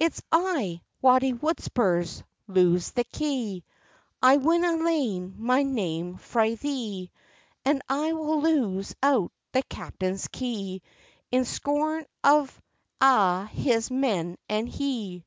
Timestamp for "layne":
4.84-5.36